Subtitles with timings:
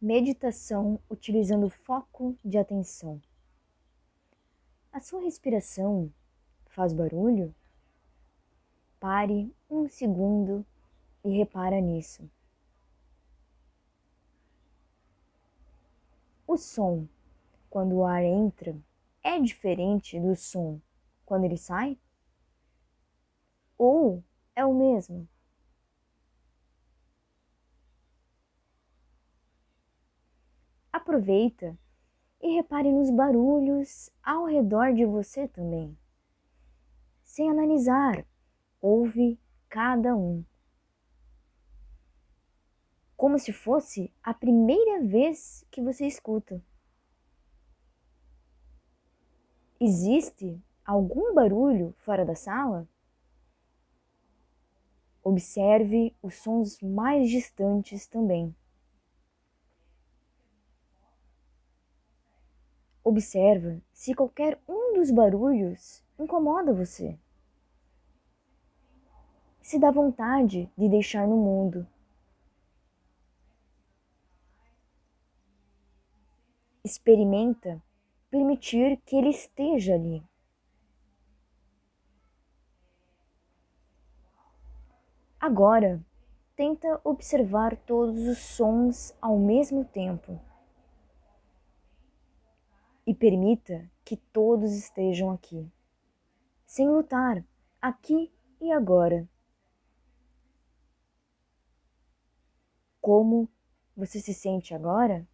[0.00, 3.20] Meditação utilizando foco de atenção.
[4.92, 6.12] A sua respiração
[6.66, 7.52] faz barulho?
[9.00, 10.64] Pare um segundo
[11.24, 12.30] e repara nisso.
[16.46, 17.08] O som,
[17.68, 18.76] quando o ar entra,
[19.20, 20.80] é diferente do som
[21.26, 21.98] quando ele sai?
[23.76, 24.22] Ou
[24.54, 25.28] é o mesmo?
[31.08, 31.74] Aproveita
[32.38, 35.96] e repare nos barulhos ao redor de você também.
[37.24, 38.26] Sem analisar,
[38.78, 40.44] ouve cada um.
[43.16, 46.62] Como se fosse a primeira vez que você escuta.
[49.80, 52.86] Existe algum barulho fora da sala?
[55.24, 58.54] Observe os sons mais distantes também.
[63.08, 67.18] Observa se qualquer um dos barulhos incomoda você.
[69.62, 71.88] Se dá vontade de deixar no mundo.
[76.84, 77.82] Experimenta
[78.30, 80.22] permitir que ele esteja ali.
[85.40, 86.04] Agora,
[86.54, 90.38] tenta observar todos os sons ao mesmo tempo
[93.08, 95.66] e permita que todos estejam aqui,
[96.66, 97.42] sem lutar,
[97.80, 99.26] aqui e agora.
[103.00, 103.48] Como
[103.96, 105.26] você se sente agora?